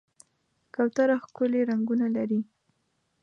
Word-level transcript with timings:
کوتره 0.73 1.15
ښکلي 1.23 1.61
رنګونه 1.69 2.05
لري. 2.15 2.39